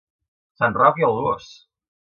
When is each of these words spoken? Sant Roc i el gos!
Sant 0.61 0.79
Roc 0.79 0.99
i 1.03 1.07
el 1.11 1.17
gos! 1.21 1.55